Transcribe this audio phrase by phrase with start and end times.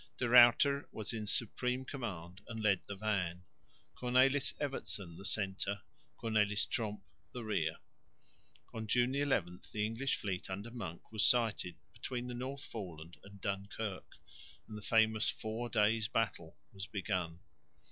[0.17, 3.43] De Ruyter was in supreme command and led the van,
[3.93, 5.79] Cornelis Evertsen the centre,
[6.17, 7.75] Cornelis Tromp the rear.
[8.73, 13.39] On June 11 the English fleet under Monk was sighted between the North Foreland and
[13.41, 14.15] Dunkirk,
[14.67, 17.39] and the famous Four Days' Battle was begun.